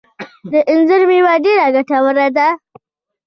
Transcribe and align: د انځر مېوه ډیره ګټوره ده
د 0.51 0.53
انځر 0.71 1.01
مېوه 1.09 1.33
ډیره 1.43 1.65
ګټوره 1.75 2.27
ده 2.37 2.47